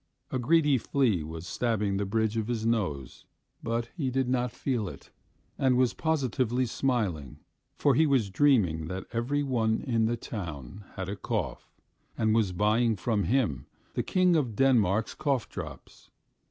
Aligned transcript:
A 0.31 0.39
greedy 0.39 0.79
flea 0.79 1.21
was 1.21 1.45
stabbing 1.45 1.97
the 1.97 2.07
bridge 2.07 2.35
of 2.35 2.47
his 2.47 2.65
nose, 2.65 3.27
but 3.61 3.89
he 3.95 4.09
did 4.09 4.27
not 4.27 4.51
feel 4.51 4.87
it, 4.89 5.11
and 5.59 5.77
was 5.77 5.93
positively 5.93 6.65
smiling, 6.65 7.37
for 7.75 7.93
he 7.93 8.07
was 8.07 8.31
dreaming 8.31 8.87
that 8.87 9.05
every 9.11 9.43
one 9.43 9.81
in 9.83 10.05
the 10.07 10.17
town 10.17 10.85
had 10.95 11.07
a 11.07 11.15
cough, 11.15 11.69
and 12.17 12.33
was 12.33 12.51
buying 12.51 12.95
from 12.95 13.25
him 13.25 13.67
the 13.93 14.01
King 14.01 14.35
of 14.35 14.55
Denmark's 14.55 15.13
cough 15.13 15.47
drops. 15.47 16.09